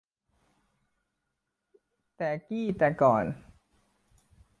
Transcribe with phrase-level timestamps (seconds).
[2.17, 3.25] แต่กี้แต่ก่อน